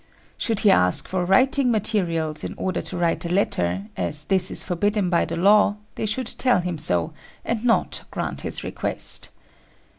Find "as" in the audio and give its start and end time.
3.95-4.25